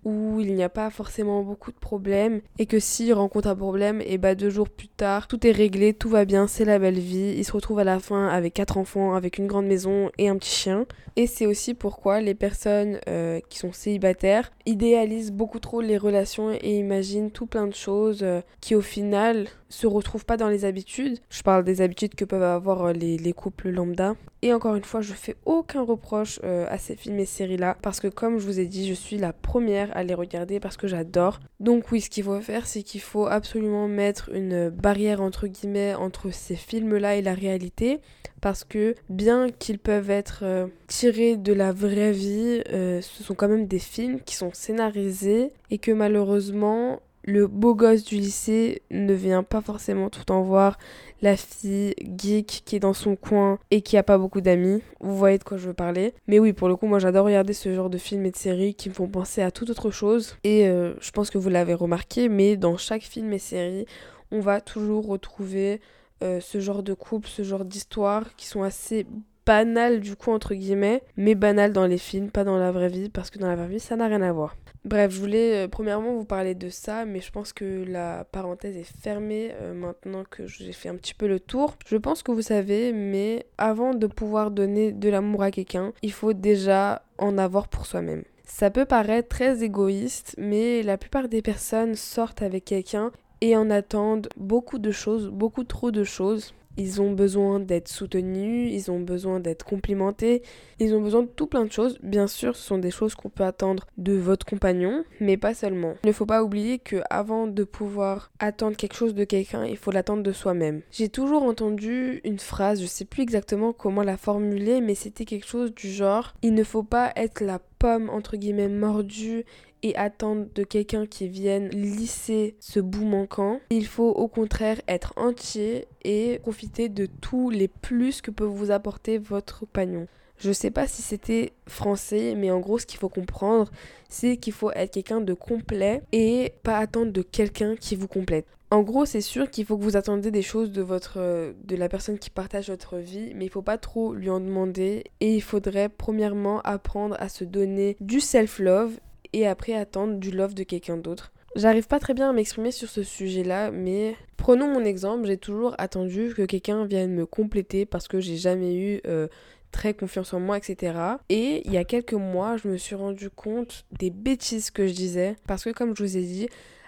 où 0.05 0.39
il 0.39 0.53
n'y 0.53 0.63
a 0.63 0.69
pas 0.69 0.89
forcément 0.89 1.43
beaucoup 1.43 1.71
de 1.71 1.77
problèmes 1.77 2.41
et 2.59 2.65
que 2.65 2.79
s'il 2.79 3.13
rencontre 3.13 3.47
un 3.47 3.55
problème, 3.55 4.01
et 4.05 4.17
bah 4.17 4.35
deux 4.35 4.49
jours 4.49 4.69
plus 4.69 4.87
tard, 4.87 5.27
tout 5.27 5.45
est 5.47 5.51
réglé, 5.51 5.93
tout 5.93 6.09
va 6.09 6.25
bien, 6.25 6.47
c'est 6.47 6.65
la 6.65 6.79
belle 6.79 6.99
vie. 6.99 7.33
Il 7.37 7.43
se 7.43 7.51
retrouve 7.51 7.79
à 7.79 7.83
la 7.83 7.99
fin 7.99 8.27
avec 8.27 8.53
quatre 8.53 8.77
enfants, 8.77 9.13
avec 9.13 9.37
une 9.37 9.47
grande 9.47 9.67
maison 9.67 10.11
et 10.17 10.29
un 10.29 10.37
petit 10.37 10.55
chien. 10.55 10.85
Et 11.15 11.27
c'est 11.27 11.45
aussi 11.45 11.73
pourquoi 11.73 12.21
les 12.21 12.33
personnes 12.33 12.99
euh, 13.07 13.39
qui 13.49 13.59
sont 13.59 13.71
célibataires 13.71 14.51
idéalisent 14.65 15.31
beaucoup 15.31 15.59
trop 15.59 15.81
les 15.81 15.97
relations 15.97 16.51
et 16.51 16.79
imaginent 16.79 17.29
tout 17.29 17.45
plein 17.45 17.67
de 17.67 17.75
choses 17.75 18.21
euh, 18.23 18.41
qui 18.61 18.73
au 18.73 18.81
final 18.81 19.47
se 19.69 19.85
retrouvent 19.85 20.25
pas 20.25 20.37
dans 20.37 20.49
les 20.49 20.65
habitudes. 20.65 21.19
Je 21.29 21.43
parle 21.43 21.63
des 21.63 21.81
habitudes 21.81 22.15
que 22.15 22.25
peuvent 22.25 22.41
avoir 22.41 22.85
euh, 22.85 22.93
les, 22.93 23.17
les 23.17 23.33
couples 23.33 23.69
lambda. 23.69 24.15
Et 24.41 24.53
encore 24.53 24.75
une 24.75 24.83
fois, 24.83 25.01
je 25.01 25.13
fais 25.13 25.35
aucun 25.45 25.83
reproche 25.83 26.41
à 26.43 26.77
ces 26.77 26.97
films 26.97 27.19
et 27.19 27.25
séries 27.25 27.55
là 27.55 27.77
parce 27.81 28.01
que 28.01 28.09
comme 28.09 28.39
je 28.39 28.45
vous 28.45 28.59
ai 28.59 28.65
dit, 28.65 28.85
je 28.85 28.93
suis 28.93 29.17
la 29.17 29.31
première 29.31 29.92
à 29.93 30.03
les 30.03 30.13
regarder 30.13 30.59
parce 30.59 30.77
que 30.77 30.87
j'adore. 30.87 31.39
Donc 31.59 31.91
oui, 31.91 32.01
ce 32.01 32.09
qu'il 32.09 32.23
faut 32.23 32.39
faire, 32.41 32.67
c'est 32.67 32.83
qu'il 32.83 33.01
faut 33.01 33.27
absolument 33.27 33.87
mettre 33.87 34.29
une 34.33 34.69
barrière 34.69 35.21
entre 35.21 35.47
guillemets 35.47 35.95
entre 35.95 36.31
ces 36.31 36.55
films 36.55 36.97
là 36.97 37.15
et 37.15 37.21
la 37.21 37.33
réalité 37.33 37.99
parce 38.41 38.65
que 38.65 38.95
bien 39.09 39.47
qu'ils 39.49 39.79
peuvent 39.79 40.09
être 40.09 40.41
euh, 40.43 40.67
tirés 40.87 41.37
de 41.37 41.53
la 41.53 41.71
vraie 41.71 42.11
vie, 42.11 42.61
euh, 42.73 42.99
ce 42.99 43.23
sont 43.23 43.35
quand 43.35 43.47
même 43.47 43.67
des 43.67 43.79
films 43.79 44.19
qui 44.19 44.35
sont 44.35 44.51
scénarisés 44.51 45.53
et 45.71 45.77
que 45.77 45.91
malheureusement 45.91 46.99
le 47.23 47.47
beau 47.47 47.73
gosse 47.75 48.03
du 48.03 48.15
lycée 48.15 48.81
ne 48.91 49.13
vient 49.13 49.43
pas 49.43 49.61
forcément 49.61 50.09
tout 50.09 50.31
en 50.31 50.41
voir 50.41 50.77
la 51.21 51.37
fille 51.37 51.93
geek 52.17 52.63
qui 52.65 52.75
est 52.75 52.79
dans 52.79 52.93
son 52.93 53.15
coin 53.15 53.57
et 53.71 53.81
qui 53.81 53.95
a 53.97 54.03
pas 54.03 54.17
beaucoup 54.17 54.41
d'amis. 54.41 54.81
Vous 54.99 55.15
voyez 55.15 55.37
de 55.37 55.43
quoi 55.43 55.57
je 55.57 55.67
veux 55.67 55.73
parler. 55.73 56.13
Mais 56.27 56.39
oui, 56.39 56.51
pour 56.51 56.67
le 56.67 56.75
coup, 56.75 56.85
moi 56.85 56.99
j'adore 56.99 57.25
regarder 57.25 57.53
ce 57.53 57.73
genre 57.73 57.89
de 57.89 57.97
films 57.97 58.25
et 58.25 58.31
de 58.31 58.35
séries 58.35 58.75
qui 58.75 58.89
me 58.89 58.93
font 58.93 59.07
penser 59.07 59.41
à 59.41 59.51
toute 59.51 59.69
autre 59.69 59.89
chose. 59.89 60.35
Et 60.43 60.67
euh, 60.67 60.93
je 60.99 61.11
pense 61.11 61.29
que 61.29 61.37
vous 61.37 61.49
l'avez 61.49 61.73
remarqué, 61.73 62.27
mais 62.27 62.57
dans 62.57 62.75
chaque 62.75 63.03
film 63.03 63.31
et 63.31 63.39
série, 63.39 63.85
on 64.31 64.41
va 64.41 64.59
toujours 64.59 65.07
retrouver 65.07 65.79
euh, 66.23 66.41
ce 66.41 66.59
genre 66.59 66.83
de 66.83 66.93
couple, 66.93 67.29
ce 67.29 67.43
genre 67.43 67.63
d'histoire 67.63 68.35
qui 68.35 68.47
sont 68.47 68.63
assez 68.63 69.05
banales 69.45 69.99
du 69.99 70.15
coup 70.15 70.31
entre 70.31 70.53
guillemets, 70.53 71.03
mais 71.17 71.35
banales 71.35 71.73
dans 71.73 71.87
les 71.87 71.97
films, 71.97 72.29
pas 72.29 72.43
dans 72.43 72.57
la 72.57 72.71
vraie 72.71 72.89
vie, 72.89 73.09
parce 73.09 73.29
que 73.29 73.39
dans 73.39 73.47
la 73.47 73.55
vraie 73.55 73.67
vie 73.67 73.79
ça 73.79 73.95
n'a 73.95 74.07
rien 74.07 74.21
à 74.21 74.31
voir. 74.31 74.55
Bref, 74.85 75.11
je 75.13 75.19
voulais 75.19 75.63
euh, 75.63 75.67
premièrement 75.69 76.13
vous 76.13 76.25
parler 76.25 76.55
de 76.55 76.67
ça, 76.67 77.05
mais 77.05 77.21
je 77.21 77.31
pense 77.31 77.53
que 77.53 77.85
la 77.87 78.25
parenthèse 78.25 78.75
est 78.75 79.01
fermée 79.01 79.51
euh, 79.61 79.73
maintenant 79.73 80.25
que 80.29 80.45
j'ai 80.45 80.73
fait 80.73 80.89
un 80.89 80.95
petit 80.95 81.13
peu 81.13 81.25
le 81.25 81.39
tour. 81.39 81.75
Je 81.85 81.95
pense 81.95 82.21
que 82.21 82.33
vous 82.33 82.41
savez, 82.41 82.91
mais 82.91 83.45
avant 83.57 83.93
de 83.93 84.07
pouvoir 84.07 84.51
donner 84.51 84.91
de 84.91 85.07
l'amour 85.07 85.43
à 85.43 85.51
quelqu'un, 85.51 85.93
il 86.01 86.11
faut 86.11 86.33
déjà 86.33 87.01
en 87.17 87.37
avoir 87.37 87.69
pour 87.69 87.85
soi-même. 87.85 88.23
Ça 88.43 88.69
peut 88.69 88.83
paraître 88.83 89.29
très 89.29 89.63
égoïste, 89.63 90.35
mais 90.37 90.83
la 90.83 90.97
plupart 90.97 91.29
des 91.29 91.41
personnes 91.41 91.95
sortent 91.95 92.41
avec 92.41 92.65
quelqu'un 92.65 93.11
et 93.39 93.55
en 93.55 93.69
attendent 93.69 94.27
beaucoup 94.35 94.79
de 94.79 94.91
choses, 94.91 95.29
beaucoup 95.29 95.63
trop 95.63 95.91
de 95.91 96.03
choses. 96.03 96.53
Ils 96.77 97.01
ont 97.01 97.11
besoin 97.11 97.59
d'être 97.59 97.87
soutenus, 97.87 98.71
ils 98.71 98.91
ont 98.91 98.99
besoin 98.99 99.39
d'être 99.39 99.65
complimentés, 99.65 100.41
ils 100.79 100.93
ont 100.95 101.01
besoin 101.01 101.23
de 101.23 101.27
tout 101.27 101.47
plein 101.47 101.65
de 101.65 101.71
choses. 101.71 101.97
Bien 102.01 102.27
sûr, 102.27 102.55
ce 102.55 102.65
sont 102.65 102.77
des 102.77 102.91
choses 102.91 103.15
qu'on 103.15 103.29
peut 103.29 103.43
attendre 103.43 103.85
de 103.97 104.13
votre 104.13 104.45
compagnon, 104.45 105.03
mais 105.19 105.37
pas 105.37 105.53
seulement. 105.53 105.95
Il 106.03 106.07
ne 106.07 106.13
faut 106.13 106.25
pas 106.25 106.43
oublier 106.43 106.79
que 106.79 106.97
avant 107.09 107.47
de 107.47 107.63
pouvoir 107.63 108.31
attendre 108.39 108.75
quelque 108.75 108.95
chose 108.95 109.13
de 109.13 109.23
quelqu'un, 109.23 109.65
il 109.65 109.77
faut 109.77 109.91
l'attendre 109.91 110.23
de 110.23 110.31
soi-même. 110.31 110.81
J'ai 110.91 111.09
toujours 111.09 111.43
entendu 111.43 112.21
une 112.23 112.39
phrase, 112.39 112.81
je 112.81 112.87
sais 112.87 113.05
plus 113.05 113.23
exactement 113.23 113.73
comment 113.73 114.03
la 114.03 114.17
formuler, 114.17 114.81
mais 114.81 114.95
c'était 114.95 115.25
quelque 115.25 115.47
chose 115.47 115.73
du 115.73 115.89
genre 115.89 116.33
il 116.41 116.53
ne 116.53 116.63
faut 116.63 116.83
pas 116.83 117.11
être 117.15 117.41
la 117.41 117.59
pomme 117.79 118.09
entre 118.09 118.37
guillemets 118.37 118.69
mordue 118.69 119.45
et 119.83 119.95
attendre 119.95 120.47
de 120.55 120.63
quelqu'un 120.63 121.05
qui 121.05 121.27
vienne 121.27 121.69
lisser 121.69 122.55
ce 122.59 122.79
bout 122.79 123.05
manquant. 123.05 123.59
Il 123.69 123.85
faut 123.85 124.09
au 124.09 124.27
contraire 124.27 124.81
être 124.87 125.13
entier 125.17 125.85
et 126.03 126.39
profiter 126.39 126.89
de 126.89 127.05
tous 127.05 127.49
les 127.49 127.67
plus 127.67 128.21
que 128.21 128.31
peut 128.31 128.43
vous 128.45 128.71
apporter 128.71 129.17
votre 129.17 129.59
compagnon. 129.59 130.07
Je 130.37 130.51
sais 130.51 130.71
pas 130.71 130.87
si 130.87 131.01
c'était 131.01 131.53
français, 131.67 132.33
mais 132.35 132.49
en 132.49 132.59
gros, 132.59 132.79
ce 132.79 132.85
qu'il 132.85 132.99
faut 132.99 133.09
comprendre, 133.09 133.71
c'est 134.09 134.37
qu'il 134.37 134.53
faut 134.53 134.71
être 134.71 134.91
quelqu'un 134.91 135.21
de 135.21 135.33
complet 135.33 136.01
et 136.11 136.53
pas 136.63 136.77
attendre 136.77 137.11
de 137.11 137.21
quelqu'un 137.21 137.75
qui 137.75 137.95
vous 137.95 138.07
complète. 138.07 138.47
En 138.71 138.81
gros, 138.81 139.05
c'est 139.05 139.21
sûr 139.21 139.51
qu'il 139.51 139.65
faut 139.65 139.77
que 139.77 139.83
vous 139.83 139.97
attendiez 139.97 140.31
des 140.31 140.41
choses 140.41 140.71
de 140.71 140.81
votre 140.81 141.19
de 141.19 141.75
la 141.75 141.89
personne 141.89 142.17
qui 142.17 142.31
partage 142.31 142.71
votre 142.71 142.97
vie, 142.97 143.31
mais 143.35 143.45
il 143.45 143.49
faut 143.49 143.61
pas 143.61 143.77
trop 143.77 144.15
lui 144.15 144.31
en 144.31 144.39
demander 144.39 145.03
et 145.19 145.35
il 145.35 145.41
faudrait 145.43 145.89
premièrement 145.89 146.59
apprendre 146.61 147.15
à 147.19 147.29
se 147.29 147.43
donner 147.43 147.95
du 147.99 148.19
self-love 148.19 148.97
et 149.33 149.47
après 149.47 149.73
attendre 149.73 150.15
du 150.15 150.31
love 150.31 150.53
de 150.53 150.63
quelqu'un 150.63 150.97
d'autre. 150.97 151.31
J'arrive 151.55 151.87
pas 151.87 151.99
très 151.99 152.13
bien 152.13 152.29
à 152.29 152.33
m'exprimer 152.33 152.71
sur 152.71 152.89
ce 152.89 153.03
sujet-là, 153.03 153.69
mais 153.69 154.15
prenons 154.37 154.67
mon 154.67 154.83
exemple, 154.83 155.27
j'ai 155.27 155.37
toujours 155.37 155.75
attendu 155.77 156.33
que 156.35 156.43
quelqu'un 156.43 156.85
vienne 156.85 157.13
me 157.13 157.25
compléter 157.25 157.85
parce 157.85 158.07
que 158.07 158.19
j'ai 158.19 158.37
jamais 158.37 158.75
eu 158.75 159.01
euh, 159.05 159.27
très 159.71 159.93
confiance 159.93 160.33
en 160.33 160.39
moi, 160.39 160.57
etc. 160.57 160.97
Et 161.29 161.61
il 161.65 161.73
y 161.73 161.77
a 161.77 161.83
quelques 161.83 162.13
mois, 162.13 162.57
je 162.57 162.67
me 162.67 162.77
suis 162.77 162.95
rendu 162.95 163.29
compte 163.29 163.85
des 163.91 164.09
bêtises 164.09 164.71
que 164.71 164.87
je 164.87 164.93
disais 164.93 165.35
parce 165.45 165.63
que 165.63 165.69
comme 165.69 165.95
je 165.95 166.03
vous 166.03 166.17
ai 166.17 166.21
dit, 166.21 166.47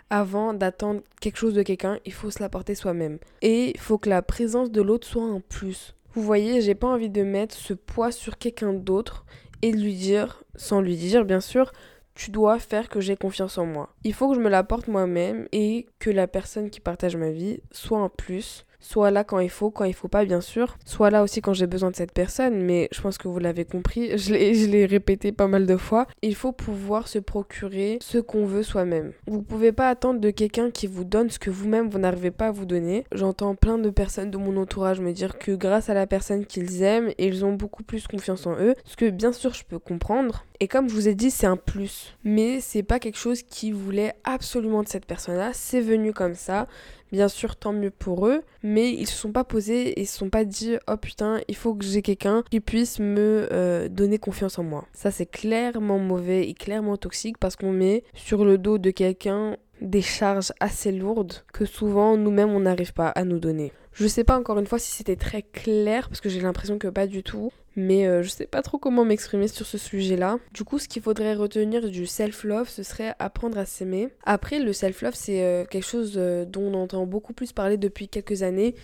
avant 0.10 0.54
d'attendre 0.54 1.02
quelque 1.22 1.38
chose 1.38 1.54
de 1.54 1.64
quelqu'un, 1.64 2.00
il 2.06 2.14
faut 2.14 2.32
se 2.32 2.40
l'apporter 2.42 2.74
soi-même. 2.74 3.20
Et 3.42 3.72
il 3.72 3.80
faut 3.80 3.98
que 3.98 4.10
la 4.10 4.22
présence 4.22 4.72
de 4.72 4.82
l'autre 4.82 5.08
soit 5.08 5.24
un 5.24 5.42
plus. 5.42 5.96
Vous 6.14 6.22
voyez, 6.22 6.62
j'ai 6.62 6.76
pas 6.76 6.88
envie 6.88 7.10
de 7.10 7.24
mettre 7.24 7.56
ce 7.56 7.74
poids 7.74 8.12
sur 8.12 8.38
quelqu'un 8.38 8.74
d'autre 8.74 9.26
et 9.62 9.72
de 9.72 9.78
lui 9.78 9.96
dire, 9.96 10.44
sans 10.56 10.82
lui 10.82 10.96
dire 10.96 11.26
bien 11.26 11.42
sûr, 11.42 11.72
tu 12.16 12.32
dois 12.32 12.60
faire 12.60 12.90
que 12.90 13.02
j'ai 13.02 13.18
confiance 13.18 13.58
en 13.58 13.66
moi. 13.66 13.94
Il 14.04 14.14
faut 14.14 14.30
que 14.30 14.36
je 14.36 14.40
me 14.40 14.50
l'apporte 14.50 14.88
moi-même 14.88 15.48
et 15.52 15.86
que 16.00 16.10
la 16.10 16.28
personne 16.28 16.70
qui 16.70 16.80
partage 16.80 17.18
ma 17.18 17.30
vie 17.30 17.60
soit 17.72 18.00
un 18.00 18.10
plus 18.10 18.66
soit 18.86 19.10
là 19.12 19.24
quand 19.24 19.40
il 19.40 19.50
faut, 19.50 19.72
quand 19.72 19.86
il 19.86 19.94
faut 19.94 20.08
pas 20.08 20.26
bien 20.26 20.42
sûr, 20.42 20.78
soit 20.86 21.10
là 21.10 21.24
aussi 21.24 21.42
quand 21.42 21.54
j'ai 21.54 21.68
besoin 21.68 21.90
de 21.90 21.96
cette 21.96 22.14
personne, 22.14 22.62
mais 22.62 22.88
je 22.92 23.02
pense 23.02 23.18
que 23.18 23.28
vous 23.28 23.40
l'avez 23.40 23.66
compris, 23.66 24.18
je 24.18 24.34
l'ai 24.34 24.86
répété 24.86 25.32
pas 25.32 25.48
mal 25.48 25.66
de 25.66 25.76
fois, 25.76 26.06
il 26.22 26.36
faut 26.36 26.52
pouvoir 26.52 27.08
se 27.08 27.20
procurer 27.20 27.98
ce 28.02 28.20
qu'on 28.20 28.46
veut 28.46 28.64
soi-même. 28.64 29.12
Vous 29.28 29.42
pouvez 29.42 29.72
pas 29.72 29.90
attendre 29.90 30.20
de 30.20 30.30
quelqu'un 30.30 30.70
qui 30.70 30.88
vous 30.88 31.04
donne 31.04 31.30
ce 31.30 31.40
que 31.40 31.50
vous-même 31.50 31.90
vous, 31.90 31.98
n'arrivez 31.98 32.32
pas 32.32 32.48
à 32.48 32.52
vous 32.52 32.66
donner. 32.66 33.06
J'entends 33.12 33.56
plein 33.56 33.78
de 33.78 33.90
personnes 33.90 34.32
de 34.32 34.38
mon 34.38 34.56
entourage 34.58 35.00
me 35.00 35.12
dire 35.12 35.40
que 35.40 35.52
grâce 35.52 35.90
à 35.90 35.94
la 35.94 36.06
personne 36.06 36.46
qu'ils 36.46 36.84
aiment, 36.84 37.12
ils 37.18 37.44
ont 37.44 37.54
beaucoup 37.54 37.84
plus 37.84 38.08
confiance 38.08 38.46
en 38.46 38.56
eux, 38.60 38.76
ce 38.84 38.96
que 38.96 39.10
bien 39.10 39.34
sûr 39.34 39.54
je 39.54 39.64
peux 39.64 39.80
comprendre. 39.80 40.46
Et 40.60 40.68
comme 40.68 40.88
je 40.88 40.94
vous 40.94 41.08
ai 41.10 41.16
dit, 41.16 41.32
c'est 41.32 41.48
un 41.48 41.58
plus, 41.58 42.16
mais 42.24 42.62
c'est 42.62 42.84
pas 42.84 43.00
quelque 43.00 43.18
chose 43.18 43.44
qui 43.44 43.72
voulait 43.72 44.14
absolument 44.24 44.84
de 44.84 44.88
cette 44.88 45.06
personne-là, 45.06 45.52
c'est 45.54 45.82
venu 45.82 46.14
comme 46.14 46.36
ça. 46.36 46.68
Bien 47.16 47.30
sûr, 47.30 47.56
tant 47.56 47.72
mieux 47.72 47.92
pour 47.92 48.28
eux, 48.28 48.42
mais 48.62 48.92
ils 48.92 49.08
se 49.08 49.16
sont 49.16 49.32
pas 49.32 49.46
posés 49.46 50.02
et 50.02 50.04
se 50.04 50.18
sont 50.18 50.30
pas 50.30 50.44
dit 50.44 50.76
oh 50.90 50.98
putain, 50.98 51.40
il 51.48 51.56
faut 51.56 51.74
que 51.74 51.86
j'ai 51.86 52.02
quelqu'un 52.02 52.44
qui 52.52 52.60
puisse 52.60 53.00
me 53.00 53.48
euh, 53.54 53.88
donner 53.88 54.18
confiance 54.18 54.60
en 54.60 54.64
moi. 54.64 54.84
Ça, 54.92 55.12
c'est 55.12 55.26
clairement 55.26 55.98
mauvais 55.98 56.50
et 56.50 56.54
clairement 56.54 56.98
toxique 56.98 57.38
parce 57.38 57.56
qu'on 57.56 57.72
met 57.72 58.04
sur 58.16 58.44
le 58.44 58.58
dos 58.58 58.80
de 58.80 58.92
quelqu'un 58.92 59.56
des 59.80 60.02
charges 60.02 60.52
assez 60.60 60.92
lourdes 60.92 61.36
que 61.54 61.64
souvent 61.64 62.18
nous-mêmes 62.18 62.50
on 62.50 62.60
n'arrive 62.60 62.92
pas 62.92 63.08
à 63.08 63.24
nous 63.24 63.40
donner. 63.40 63.72
Je 63.94 64.08
sais 64.08 64.26
pas 64.26 64.38
encore 64.38 64.60
une 64.60 64.68
fois 64.68 64.78
si 64.78 64.92
c'était 64.92 65.16
très 65.16 65.42
clair 65.42 66.10
parce 66.10 66.20
que 66.20 66.28
j'ai 66.28 66.42
l'impression 66.42 66.78
que 66.78 66.90
pas 66.90 67.08
du 67.08 67.24
tout, 67.24 67.50
mais 67.76 68.08
euh, 68.08 68.24
je 68.24 68.30
sais 68.30 68.48
pas 68.48 68.62
trop 68.62 68.78
comment 68.78 69.06
m'exprimer 69.06 69.48
sur 69.48 69.66
ce 69.66 69.78
sujet-là. 69.78 70.38
Du 70.54 70.64
coup, 70.64 70.80
ce 70.80 70.88
qu'il 70.88 71.02
faudrait 71.02 71.34
retenir 71.36 71.90
du 71.90 72.06
self-love, 72.06 72.70
ce 72.70 72.84
serait 72.84 73.14
apprendre 73.20 73.58
à 73.58 73.66
s'aimer. 73.66 74.10
Après, 74.24 74.60
le 74.60 74.74
self-love, 74.74 75.16
c'est 75.16 75.44
euh, 75.44 75.66
quelque 75.66 75.86
chose 75.86 76.14
euh, 76.18 76.46
dont 76.46 76.74
on 76.74 76.74
entend 76.76 77.06
beaucoup 77.06 77.34
plus 77.34 77.52
parler 77.52 77.78
depuis 77.78 78.08
quelques 78.08 78.44
années 78.44 78.76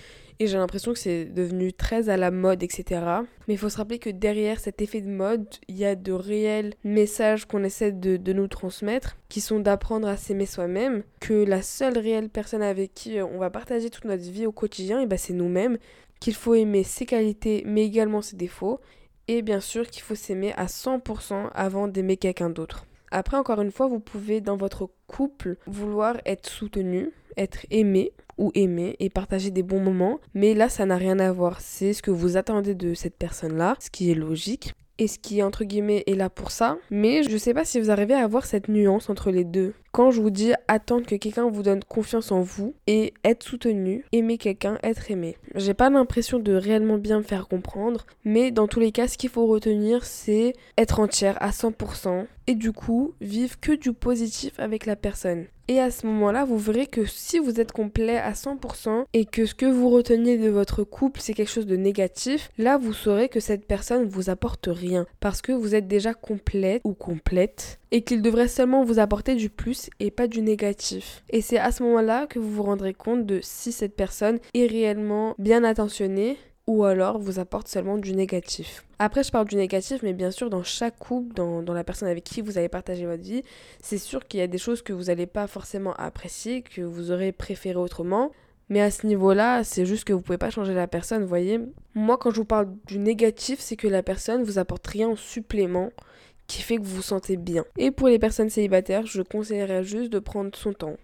et 0.41 0.48
j'ai 0.48 0.57
l'impression 0.57 0.91
que 0.91 0.98
c'est 0.98 1.25
devenu 1.25 1.71
très 1.71 2.10
à 2.10 2.17
la 2.17 2.31
mode, 2.31 2.63
etc. 2.63 3.03
Mais 3.48 3.53
il 3.53 3.57
faut 3.60 3.69
se 3.69 3.77
rappeler 3.77 4.00
que 4.00 4.10
derrière 4.10 4.60
cet 4.60 4.81
effet 4.81 5.00
de 5.00 5.07
mode, 5.07 5.45
il 5.67 5.77
y 5.77 5.86
a 5.86 5.95
de 5.95 6.12
réels 6.12 6.74
messages 6.83 7.45
qu'on 7.45 7.63
essaie 7.63 7.91
de, 7.91 8.33
nous 8.33 8.48
transmettre, 8.48 9.17
qui 9.29 9.39
sont 9.39 9.60
d'apprendre 9.60 10.07
à 10.07 10.17
s'aimer 10.17 10.48
soi-même, 10.48 11.03
que 11.19 11.45
la 11.45 11.62
seule 11.62 11.95
réelle 12.00 12.29
personne 12.29 12.63
avec 12.63 12.95
qui 12.95 13.21
on 13.21 13.38
va 13.38 13.51
partager 13.51 13.91
toute 13.91 14.05
notre 14.05 14.24
vie 14.24 14.48
au 14.48 14.51
quotidien, 14.51 15.00
et 15.00 15.05
ben 15.05 15.15
c'est 15.15 15.33
nous-mêmes, 15.33 15.77
qu'il 16.21 16.35
faut 16.35 16.53
aimer 16.53 16.83
ses 16.83 17.05
qualités 17.05 17.63
mais 17.65 17.83
également 17.83 18.21
ses 18.21 18.37
défauts, 18.37 18.79
et 19.27 19.41
bien 19.41 19.59
sûr 19.59 19.89
qu'il 19.89 20.03
faut 20.03 20.15
s'aimer 20.15 20.53
à 20.53 20.67
100% 20.67 21.49
avant 21.53 21.89
d'aimer 21.89 22.15
quelqu'un 22.15 22.49
d'autre. 22.49 22.85
Après, 23.11 23.35
encore 23.35 23.59
une 23.59 23.71
fois, 23.71 23.87
vous 23.87 23.99
pouvez 23.99 24.39
dans 24.39 24.55
votre 24.55 24.89
couple 25.07 25.57
vouloir 25.67 26.15
être 26.25 26.49
soutenu, 26.49 27.11
être 27.35 27.65
aimé 27.69 28.13
ou 28.37 28.51
aimer 28.55 28.95
et 28.99 29.09
partager 29.09 29.51
des 29.51 29.63
bons 29.63 29.81
moments, 29.81 30.19
mais 30.33 30.53
là 30.53 30.69
ça 30.69 30.85
n'a 30.85 30.95
rien 30.95 31.19
à 31.19 31.31
voir, 31.31 31.59
c'est 31.59 31.93
ce 31.93 32.01
que 32.01 32.11
vous 32.11 32.37
attendez 32.37 32.73
de 32.73 32.93
cette 32.93 33.17
personne-là, 33.17 33.75
ce 33.79 33.89
qui 33.89 34.09
est 34.09 34.15
logique 34.15 34.73
et 35.01 35.08
ce 35.08 35.17
qui 35.17 35.41
entre 35.41 35.63
guillemets 35.63 36.03
est 36.05 36.13
là 36.13 36.29
pour 36.29 36.51
ça, 36.51 36.77
mais 36.91 37.24
je 37.24 37.36
sais 37.36 37.55
pas 37.55 37.65
si 37.65 37.79
vous 37.79 37.89
arrivez 37.89 38.13
à 38.13 38.24
avoir 38.24 38.46
cette 38.46 38.67
nuance 38.67 39.10
entre 39.10 39.31
les 39.31 39.43
deux. 39.43 39.74
Quand 39.91 40.12
je 40.12 40.22
vous 40.22 40.29
dis 40.29 40.53
attendre 40.67 41.08
que 41.08 41.15
quelqu'un 41.15 41.50
vous 41.50 41.63
donne 41.63 41.84
confiance 41.84 42.31
en 42.31 42.41
vous 42.41 42.75
et 42.86 43.15
être 43.24 43.41
soutenu, 43.41 44.05
aimer 44.12 44.38
quelqu'un, 44.38 44.77
être 44.84 45.10
aimé. 45.10 45.38
J'ai 45.55 45.74
pas 45.74 45.89
l'impression 45.89 46.38
de 46.38 46.53
réellement 46.53 47.00
bien 47.00 47.17
me 47.17 47.24
faire 47.24 47.48
comprendre, 47.48 48.05
mais 48.24 48.51
dans 48.51 48.67
tous 48.67 48.79
les 48.79 48.91
cas, 48.91 49.08
ce 49.08 49.17
qu'il 49.17 49.31
faut 49.31 49.48
retenir, 49.48 50.05
c'est 50.05 50.53
être 50.77 51.00
entière 51.00 51.41
à 51.41 51.50
100% 51.50 52.27
et 52.46 52.53
du 52.53 52.72
coup, 52.72 53.15
vivre 53.22 53.60
que 53.60 53.72
du 53.72 53.93
positif 53.93 54.53
avec 54.60 54.86
la 54.86 54.96
personne. 54.96 55.48
Et 55.68 55.80
à 55.80 55.91
ce 55.91 56.06
moment-là, 56.08 56.46
vous 56.46 56.58
verrez 56.58 56.88
que 56.88 57.06
si 57.06 57.39
vous 57.39 57.60
êtes 57.60 57.72
complet 57.72 58.18
à 58.18 58.34
100% 58.34 59.06
et 59.13 59.25
que 59.25 59.46
ce 59.46 59.56
que 59.56 59.65
vous 59.65 59.89
reteniez 59.89 60.38
de 60.38 60.50
votre 60.50 60.84
couple, 60.84 61.22
c'est 61.22 61.34
quelque 61.34 61.51
chose 61.51 61.68
de 61.68 61.75
négatif, 61.75 62.50
là, 62.58 62.77
vous 62.77 62.94
saurez 62.94 63.30
que 63.30 63.39
cette 63.39 63.65
personne 63.65 64.06
vous 64.06 64.30
apporte 64.30 64.68
rien 64.70 65.06
parce 65.20 65.41
que 65.41 65.51
vous 65.51 65.75
êtes 65.75 65.88
déjà 65.88 66.13
complète 66.13 66.82
ou 66.84 66.94
complète 66.94 67.80
et 67.91 68.03
qu'il 68.03 68.22
devrait 68.22 68.48
seulement 68.48 68.84
vous 68.84 69.00
apporter 69.00 69.36
du 69.36 69.50
plus 69.50 69.89
et 70.00 70.12
pas 70.12 70.27
du 70.27 70.41
négatif. 70.41 71.24
Et 71.30 71.41
c'est 71.41 71.58
à 71.58 71.72
ce 71.72 71.84
moment-là 71.84 72.25
que 72.27 72.39
vous 72.39 72.51
vous 72.51 72.63
rendrez 72.63 72.94
compte 72.94 73.25
de 73.25 73.39
si 73.41 73.72
cette 73.72 73.96
personne 73.96 74.39
est 74.53 74.68
réellement 74.68 75.36
bien 75.38 75.63
attentionnée 75.63 76.38
ou 76.68 76.84
alors 76.84 77.20
vous 77.20 77.39
apporte 77.39 77.68
seulement 77.68 77.98
du 77.98 78.13
négatif. 78.13 78.86
Après, 79.00 79.24
je 79.24 79.32
parle 79.32 79.48
du 79.48 79.56
négatif, 79.56 80.03
mais 80.03 80.13
bien 80.13 80.32
sûr, 80.32 80.50
dans 80.50 80.63
chaque 80.63 80.98
couple, 80.98 81.34
dans, 81.34 81.62
la 81.62 81.84
personne 81.84 82.08
avec 82.08 82.24
qui 82.24 82.41
vous 82.41 82.58
allez 82.58 82.70
partager 82.70 83.06
votre 83.06 83.24
vie, 83.24 83.44
c'est 83.82 83.98
sûr 83.98 84.27
qu'il 84.27 84.39
y 84.39 84.44
a 84.44 84.48
des 84.48 84.58
choses 84.58 84.82
que 84.82 84.94
vous 84.94 85.06
n'allez 85.06 85.25
pas 85.25 85.48
forcément 85.48 85.94
apprécier, 85.94 86.62
que 86.62 86.82
vous 86.82 87.12
aurez 87.12 87.32
préféré 87.32 87.77
autrement. 87.77 88.32
Mais 88.70 88.82
à 88.82 88.91
ce 88.91 89.06
niveau-là, 89.06 89.63
c'est 89.63 89.86
juste 89.86 90.06
que 90.06 90.13
vous 90.13 90.22
pouvez 90.22 90.38
pas 90.38 90.50
changer 90.50 90.74
la 90.74 90.88
personne, 90.88 91.25
voyez. 91.25 91.60
Moi, 91.94 92.18
quand 92.18 92.32
je 92.32 92.38
vous 92.38 92.46
parle 92.46 92.70
du 92.86 93.00
négatif, 93.00 93.60
c'est 93.60 93.75
que 93.75 93.88
la 93.88 94.03
personne 94.03 94.44
vous 94.44 94.60
apporte 94.60 94.88
rien 94.88 95.10
en 95.10 95.15
supplément 95.18 95.89
qui 96.48 96.62
fait 96.62 96.77
que 96.77 96.84
vous 96.84 96.98
vous 96.98 97.01
sentez 97.01 97.38
bien. 97.38 97.65
Et 97.77 97.91
pour 97.91 98.08
les 98.08 98.20
personnes 98.20 98.50
célibataires, 98.50 99.06
je 99.06 99.22
conseillerais 99.22 99.84
juste 99.84 100.12
de 100.12 100.20
prendre 100.20 100.56
son 100.56 100.74
temps, 100.74 100.98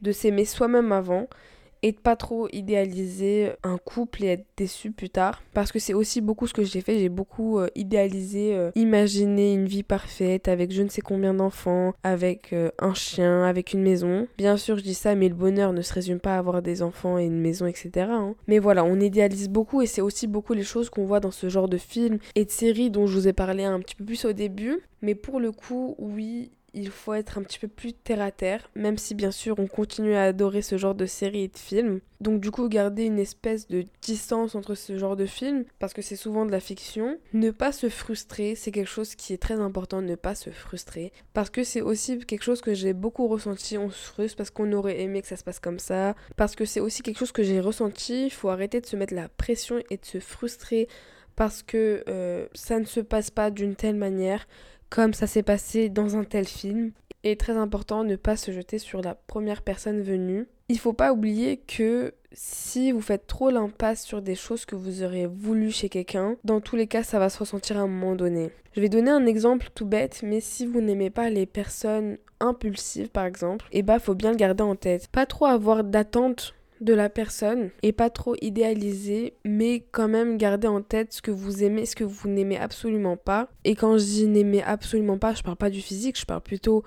de 0.00 0.12
s'aimer 0.12 0.44
soi-même 0.44 0.92
avant 0.92 1.28
et 1.82 1.92
de 1.92 1.98
pas 1.98 2.16
trop 2.16 2.48
idéaliser 2.52 3.52
un 3.62 3.76
couple 3.78 4.24
et 4.24 4.28
être 4.28 4.46
déçu 4.56 4.92
plus 4.92 5.10
tard. 5.10 5.42
Parce 5.52 5.72
que 5.72 5.78
c'est 5.78 5.94
aussi 5.94 6.20
beaucoup 6.20 6.46
ce 6.46 6.54
que 6.54 6.64
j'ai 6.64 6.80
fait. 6.80 6.98
J'ai 6.98 7.08
beaucoup 7.08 7.58
euh, 7.58 7.68
idéalisé 7.74 8.54
euh, 8.54 8.70
imaginé 8.74 9.52
une 9.52 9.66
vie 9.66 9.82
parfaite 9.82 10.48
avec 10.48 10.72
je 10.72 10.82
ne 10.82 10.88
sais 10.88 11.00
combien 11.00 11.34
d'enfants 11.34 11.92
avec 12.02 12.52
euh, 12.52 12.70
un 12.78 12.94
chien 12.94 13.44
avec 13.44 13.72
une 13.72 13.82
maison. 13.82 14.26
Bien 14.38 14.56
sûr 14.56 14.78
je 14.78 14.82
dis 14.82 14.94
ça 14.94 15.14
mais 15.14 15.28
le 15.28 15.34
bonheur 15.34 15.72
ne 15.72 15.82
se 15.82 15.92
résume 15.92 16.20
pas 16.20 16.34
à 16.34 16.38
avoir 16.38 16.62
des 16.62 16.82
enfants 16.82 17.18
et 17.18 17.24
une 17.24 17.40
maison 17.40 17.66
etc 17.66 18.06
hein. 18.10 18.34
mais 18.46 18.58
voilà 18.58 18.84
on 18.84 19.00
idéalise 19.00 19.48
beaucoup 19.48 19.82
et 19.82 19.86
c'est 19.86 20.00
aussi 20.00 20.26
beaucoup 20.26 20.54
les 20.54 20.62
choses 20.62 20.90
qu'on 20.90 21.04
voit 21.04 21.20
dans 21.20 21.30
ce 21.30 21.48
genre 21.48 21.68
de 21.68 21.78
films 21.78 22.18
et 22.34 22.44
de 22.44 22.50
séries 22.50 22.90
dont 22.90 23.06
je 23.06 23.14
vous 23.14 23.28
ai 23.28 23.32
parlé 23.32 23.64
un 23.64 23.80
petit 23.80 23.94
peu 23.94 24.04
plus 24.04 24.24
au 24.24 24.32
début. 24.32 24.80
Mais 25.00 25.14
pour 25.14 25.40
le 25.40 25.52
coup 25.52 25.96
oui 25.98 26.52
il 26.74 26.90
faut 26.90 27.14
être 27.14 27.38
un 27.38 27.42
petit 27.42 27.58
peu 27.58 27.68
plus 27.68 27.92
terre 27.92 28.22
à 28.22 28.30
terre, 28.30 28.70
même 28.74 28.98
si 28.98 29.14
bien 29.14 29.30
sûr 29.30 29.58
on 29.58 29.66
continue 29.66 30.14
à 30.14 30.24
adorer 30.24 30.62
ce 30.62 30.78
genre 30.78 30.94
de 30.94 31.06
séries 31.06 31.44
et 31.44 31.48
de 31.48 31.58
films. 31.58 32.00
Donc 32.20 32.40
du 32.40 32.50
coup 32.50 32.68
garder 32.68 33.04
une 33.04 33.18
espèce 33.18 33.66
de 33.66 33.84
distance 34.00 34.54
entre 34.54 34.74
ce 34.74 34.96
genre 34.96 35.16
de 35.16 35.26
films, 35.26 35.64
parce 35.78 35.92
que 35.92 36.02
c'est 36.02 36.16
souvent 36.16 36.46
de 36.46 36.52
la 36.52 36.60
fiction. 36.60 37.18
Ne 37.32 37.50
pas 37.50 37.72
se 37.72 37.88
frustrer, 37.88 38.54
c'est 38.54 38.70
quelque 38.70 38.88
chose 38.88 39.14
qui 39.14 39.32
est 39.32 39.42
très 39.42 39.60
important, 39.60 40.00
ne 40.00 40.14
pas 40.14 40.34
se 40.34 40.50
frustrer. 40.50 41.12
Parce 41.34 41.50
que 41.50 41.64
c'est 41.64 41.80
aussi 41.82 42.18
quelque 42.20 42.44
chose 42.44 42.60
que 42.60 42.74
j'ai 42.74 42.92
beaucoup 42.92 43.28
ressenti, 43.28 43.76
on 43.76 43.90
se 43.90 44.06
frustre 44.06 44.36
parce 44.36 44.50
qu'on 44.50 44.72
aurait 44.72 45.00
aimé 45.00 45.20
que 45.20 45.28
ça 45.28 45.36
se 45.36 45.44
passe 45.44 45.60
comme 45.60 45.78
ça. 45.78 46.14
Parce 46.36 46.54
que 46.54 46.64
c'est 46.64 46.80
aussi 46.80 47.02
quelque 47.02 47.18
chose 47.18 47.32
que 47.32 47.42
j'ai 47.42 47.60
ressenti, 47.60 48.26
il 48.26 48.32
faut 48.32 48.48
arrêter 48.48 48.80
de 48.80 48.86
se 48.86 48.96
mettre 48.96 49.14
la 49.14 49.28
pression 49.28 49.80
et 49.90 49.96
de 49.96 50.04
se 50.04 50.20
frustrer 50.20 50.88
parce 51.36 51.62
que 51.62 52.04
euh, 52.08 52.46
ça 52.54 52.78
ne 52.78 52.84
se 52.84 53.00
passe 53.00 53.30
pas 53.30 53.50
d'une 53.50 53.74
telle 53.74 53.96
manière 53.96 54.46
comme 54.92 55.14
ça 55.14 55.26
s'est 55.26 55.42
passé 55.42 55.88
dans 55.88 56.16
un 56.16 56.24
tel 56.24 56.46
film. 56.46 56.92
Et 57.24 57.36
très 57.36 57.56
important, 57.56 58.04
ne 58.04 58.16
pas 58.16 58.36
se 58.36 58.52
jeter 58.52 58.78
sur 58.78 59.00
la 59.00 59.14
première 59.14 59.62
personne 59.62 60.02
venue. 60.02 60.46
Il 60.68 60.78
faut 60.78 60.92
pas 60.92 61.12
oublier 61.12 61.56
que 61.56 62.12
si 62.32 62.92
vous 62.92 63.00
faites 63.00 63.26
trop 63.26 63.50
l'impasse 63.50 64.04
sur 64.04 64.20
des 64.20 64.34
choses 64.34 64.66
que 64.66 64.74
vous 64.74 65.02
aurez 65.02 65.26
voulu 65.26 65.70
chez 65.70 65.88
quelqu'un, 65.88 66.36
dans 66.44 66.60
tous 66.60 66.76
les 66.76 66.88
cas, 66.88 67.02
ça 67.02 67.18
va 67.18 67.30
se 67.30 67.38
ressentir 67.38 67.78
à 67.78 67.80
un 67.80 67.86
moment 67.86 68.16
donné. 68.16 68.50
Je 68.74 68.80
vais 68.80 68.88
donner 68.88 69.10
un 69.10 69.24
exemple 69.24 69.68
tout 69.74 69.86
bête, 69.86 70.20
mais 70.22 70.40
si 70.40 70.66
vous 70.66 70.80
n'aimez 70.80 71.10
pas 71.10 71.30
les 71.30 71.46
personnes 71.46 72.18
impulsives, 72.40 73.08
par 73.08 73.24
exemple, 73.24 73.66
et 73.72 73.78
eh 73.78 73.82
bah 73.82 73.98
faut 73.98 74.14
bien 74.14 74.30
le 74.32 74.36
garder 74.36 74.62
en 74.62 74.76
tête. 74.76 75.08
Pas 75.08 75.26
trop 75.26 75.46
avoir 75.46 75.84
d'attente 75.84 76.54
de 76.82 76.94
la 76.94 77.08
personne 77.08 77.70
et 77.82 77.92
pas 77.92 78.10
trop 78.10 78.34
idéaliser, 78.40 79.34
mais 79.44 79.84
quand 79.92 80.08
même 80.08 80.36
garder 80.36 80.68
en 80.68 80.82
tête 80.82 81.12
ce 81.12 81.22
que 81.22 81.30
vous 81.30 81.62
aimez, 81.64 81.86
ce 81.86 81.96
que 81.96 82.04
vous 82.04 82.28
n'aimez 82.28 82.58
absolument 82.58 83.16
pas. 83.16 83.48
Et 83.64 83.74
quand 83.74 83.98
je 83.98 84.04
dis 84.04 84.26
n'aimez 84.26 84.62
absolument 84.62 85.18
pas, 85.18 85.34
je 85.34 85.42
parle 85.42 85.56
pas 85.56 85.70
du 85.70 85.80
physique, 85.80 86.18
je 86.18 86.26
parle 86.26 86.42
plutôt 86.42 86.82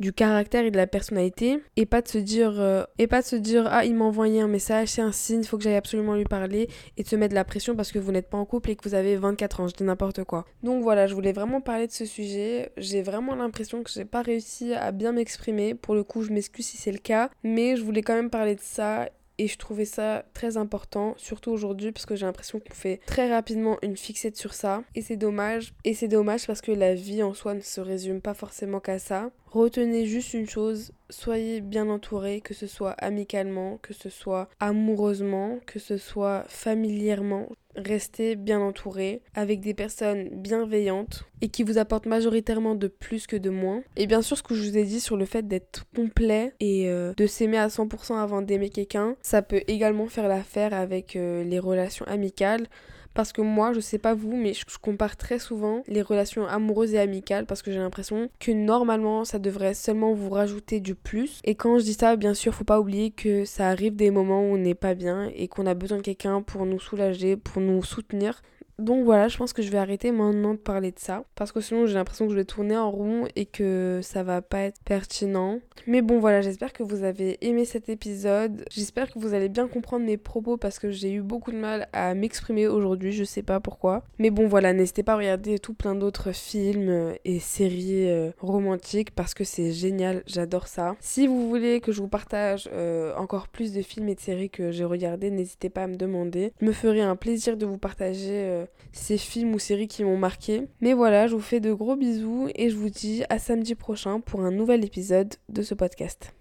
du 0.00 0.12
caractère 0.14 0.64
et 0.64 0.70
de 0.70 0.76
la 0.76 0.86
personnalité. 0.86 1.62
Et 1.76 1.86
pas 1.86 2.00
de 2.00 2.08
se 2.08 2.18
dire 2.18 2.58
euh, 2.58 2.84
et 2.98 3.06
pas 3.06 3.20
de 3.20 3.26
se 3.26 3.36
dire 3.36 3.68
ah 3.70 3.84
il 3.84 3.94
m'a 3.94 4.06
envoyé 4.06 4.40
un 4.40 4.48
message 4.48 4.88
c'est 4.88 5.02
un 5.02 5.12
signe 5.12 5.44
faut 5.44 5.58
que 5.58 5.62
j'aille 5.62 5.76
absolument 5.76 6.14
lui 6.14 6.24
parler 6.24 6.68
et 6.96 7.02
de 7.02 7.08
se 7.08 7.16
mettre 7.16 7.30
de 7.30 7.34
la 7.34 7.44
pression 7.44 7.76
parce 7.76 7.92
que 7.92 7.98
vous 7.98 8.10
n'êtes 8.10 8.30
pas 8.30 8.38
en 8.38 8.46
couple 8.46 8.70
et 8.70 8.76
que 8.76 8.88
vous 8.88 8.94
avez 8.94 9.16
24 9.16 9.60
ans 9.60 9.68
je 9.68 9.74
dis 9.74 9.84
n'importe 9.84 10.24
quoi. 10.24 10.46
Donc 10.62 10.82
voilà 10.82 11.06
je 11.06 11.14
voulais 11.14 11.32
vraiment 11.32 11.60
parler 11.60 11.86
de 11.86 11.92
ce 11.92 12.06
sujet. 12.06 12.72
J'ai 12.78 13.02
vraiment 13.02 13.34
l'impression 13.34 13.82
que 13.82 13.90
j'ai 13.90 14.06
pas 14.06 14.22
réussi 14.22 14.72
à 14.72 14.90
bien 14.90 15.12
m'exprimer. 15.12 15.74
Pour 15.74 15.94
le 15.94 16.02
coup 16.02 16.22
je 16.22 16.32
m'excuse 16.32 16.66
si 16.66 16.78
c'est 16.78 16.92
le 16.92 16.98
cas 16.98 17.30
mais 17.44 17.76
je 17.76 17.82
voulais 17.82 18.02
quand 18.02 18.14
même 18.14 18.30
parler 18.30 18.54
de 18.54 18.60
ça 18.62 19.08
et 19.40 19.48
je 19.48 19.56
trouvais 19.56 19.86
ça 19.86 20.26
très 20.34 20.58
important, 20.58 21.14
surtout 21.16 21.50
aujourd'hui, 21.50 21.92
parce 21.92 22.04
que 22.04 22.14
j'ai 22.14 22.26
l'impression 22.26 22.60
qu'on 22.60 22.74
fait 22.74 23.00
très 23.06 23.32
rapidement 23.32 23.78
une 23.80 23.96
fixette 23.96 24.36
sur 24.36 24.52
ça. 24.52 24.82
Et 24.94 25.00
c'est 25.00 25.16
dommage. 25.16 25.72
Et 25.84 25.94
c'est 25.94 26.08
dommage 26.08 26.46
parce 26.46 26.60
que 26.60 26.72
la 26.72 26.94
vie 26.94 27.22
en 27.22 27.32
soi 27.32 27.54
ne 27.54 27.60
se 27.60 27.80
résume 27.80 28.20
pas 28.20 28.34
forcément 28.34 28.80
qu'à 28.80 28.98
ça. 28.98 29.30
Retenez 29.46 30.04
juste 30.04 30.34
une 30.34 30.46
chose, 30.46 30.92
soyez 31.08 31.62
bien 31.62 31.88
entouré, 31.88 32.42
que 32.42 32.52
ce 32.52 32.66
soit 32.66 32.92
amicalement, 32.92 33.78
que 33.80 33.94
ce 33.94 34.10
soit 34.10 34.50
amoureusement, 34.60 35.58
que 35.64 35.78
ce 35.78 35.96
soit 35.96 36.44
familièrement. 36.46 37.48
Restez 37.84 38.36
bien 38.36 38.60
entouré 38.60 39.22
avec 39.34 39.60
des 39.60 39.74
personnes 39.74 40.28
bienveillantes 40.32 41.24
et 41.40 41.48
qui 41.48 41.62
vous 41.62 41.78
apportent 41.78 42.06
majoritairement 42.06 42.74
de 42.74 42.88
plus 42.88 43.26
que 43.26 43.36
de 43.36 43.50
moins. 43.50 43.82
Et 43.96 44.06
bien 44.06 44.22
sûr, 44.22 44.36
ce 44.36 44.42
que 44.42 44.54
je 44.54 44.62
vous 44.62 44.76
ai 44.76 44.84
dit 44.84 45.00
sur 45.00 45.16
le 45.16 45.24
fait 45.24 45.46
d'être 45.46 45.86
complet 45.94 46.52
et 46.60 46.88
euh, 46.88 47.14
de 47.16 47.26
s'aimer 47.26 47.58
à 47.58 47.68
100% 47.68 48.16
avant 48.16 48.42
d'aimer 48.42 48.70
quelqu'un, 48.70 49.16
ça 49.22 49.42
peut 49.42 49.62
également 49.66 50.06
faire 50.06 50.28
l'affaire 50.28 50.74
avec 50.74 51.16
euh, 51.16 51.42
les 51.44 51.58
relations 51.58 52.06
amicales. 52.06 52.66
Parce 53.14 53.32
que 53.32 53.42
moi, 53.42 53.72
je 53.72 53.80
sais 53.80 53.98
pas 53.98 54.14
vous, 54.14 54.36
mais 54.36 54.54
je, 54.54 54.64
compare 54.80 55.16
très 55.16 55.38
souvent 55.38 55.82
les 55.88 56.02
relations 56.02 56.46
amoureuses 56.46 56.94
et 56.94 56.98
amicales 56.98 57.46
parce 57.46 57.62
que 57.62 57.72
j'ai 57.72 57.78
l'impression 57.78 58.28
que 58.38 58.52
normalement 58.52 59.24
ça 59.24 59.38
devrait 59.38 59.74
seulement 59.74 60.14
vous 60.14 60.30
rajouter 60.30 60.80
du 60.80 60.94
plus. 60.94 61.40
Et 61.44 61.54
quand 61.54 61.78
je 61.78 61.84
dis 61.84 61.94
ça, 61.94 62.16
bien 62.16 62.34
sûr, 62.34 62.54
faut 62.54 62.64
pas 62.64 62.80
oublier 62.80 63.10
que 63.10 63.44
ça 63.44 63.68
arrive 63.68 63.96
des 63.96 64.10
moments 64.10 64.40
où 64.40 64.54
on 64.54 64.58
n'est 64.58 64.74
pas 64.74 64.94
bien 64.94 65.30
et 65.34 65.48
qu'on 65.48 65.66
a 65.66 65.74
besoin 65.74 65.98
de 65.98 66.02
quelqu'un 66.02 66.42
pour 66.42 66.66
nous 66.66 66.80
soulager, 66.80 67.36
pour 67.36 67.60
nous 67.60 67.82
soutenir. 67.82 68.42
Donc 68.80 69.04
voilà, 69.04 69.28
je 69.28 69.36
pense 69.36 69.52
que 69.52 69.62
je 69.62 69.70
vais 69.70 69.78
arrêter 69.78 70.10
maintenant 70.10 70.54
de 70.54 70.58
parler 70.58 70.90
de 70.90 70.98
ça. 70.98 71.24
Parce 71.34 71.52
que 71.52 71.60
sinon 71.60 71.86
j'ai 71.86 71.94
l'impression 71.94 72.26
que 72.26 72.32
je 72.32 72.36
vais 72.36 72.44
tourner 72.44 72.76
en 72.76 72.90
rond 72.90 73.26
et 73.36 73.46
que 73.46 74.00
ça 74.02 74.22
va 74.22 74.42
pas 74.42 74.60
être 74.60 74.80
pertinent. 74.84 75.60
Mais 75.86 76.02
bon 76.02 76.18
voilà, 76.18 76.40
j'espère 76.40 76.72
que 76.72 76.82
vous 76.82 77.04
avez 77.04 77.38
aimé 77.46 77.64
cet 77.64 77.88
épisode. 77.88 78.64
J'espère 78.70 79.10
que 79.12 79.18
vous 79.18 79.34
allez 79.34 79.48
bien 79.48 79.68
comprendre 79.68 80.04
mes 80.04 80.16
propos 80.16 80.56
parce 80.56 80.78
que 80.78 80.90
j'ai 80.90 81.12
eu 81.12 81.22
beaucoup 81.22 81.52
de 81.52 81.56
mal 81.56 81.88
à 81.92 82.14
m'exprimer 82.14 82.66
aujourd'hui, 82.66 83.12
je 83.12 83.24
sais 83.24 83.42
pas 83.42 83.60
pourquoi. 83.60 84.02
Mais 84.18 84.30
bon 84.30 84.46
voilà, 84.46 84.72
n'hésitez 84.72 85.02
pas 85.02 85.14
à 85.14 85.16
regarder 85.16 85.58
tout 85.58 85.74
plein 85.74 85.94
d'autres 85.94 86.32
films 86.32 87.14
et 87.24 87.38
séries 87.38 88.10
euh, 88.10 88.30
romantiques 88.38 89.12
parce 89.14 89.34
que 89.34 89.44
c'est 89.44 89.72
génial, 89.72 90.22
j'adore 90.26 90.68
ça. 90.68 90.96
Si 91.00 91.26
vous 91.26 91.48
voulez 91.48 91.80
que 91.80 91.92
je 91.92 92.00
vous 92.00 92.08
partage 92.08 92.68
euh, 92.72 93.14
encore 93.16 93.48
plus 93.48 93.72
de 93.72 93.82
films 93.82 94.08
et 94.08 94.14
de 94.14 94.20
séries 94.20 94.50
que 94.50 94.70
j'ai 94.70 94.84
regardés, 94.84 95.30
n'hésitez 95.30 95.70
pas 95.70 95.84
à 95.84 95.86
me 95.86 95.96
demander. 95.96 96.52
Je 96.60 96.66
me 96.66 96.72
ferai 96.72 97.00
un 97.00 97.16
plaisir 97.16 97.56
de 97.56 97.66
vous 97.66 97.78
partager 97.78 98.30
euh, 98.30 98.64
ces 98.92 99.18
films 99.18 99.54
ou 99.54 99.58
séries 99.58 99.88
qui 99.88 100.04
m'ont 100.04 100.18
marqué. 100.18 100.68
Mais 100.80 100.92
voilà, 100.92 101.26
je 101.26 101.34
vous 101.34 101.40
fais 101.40 101.60
de 101.60 101.72
gros 101.72 101.96
bisous 101.96 102.48
et 102.54 102.70
je 102.70 102.76
vous 102.76 102.90
dis 102.90 103.22
à 103.28 103.38
samedi 103.38 103.74
prochain 103.74 104.20
pour 104.20 104.40
un 104.40 104.50
nouvel 104.50 104.84
épisode 104.84 105.34
de 105.48 105.62
ce 105.62 105.74
podcast. 105.74 106.34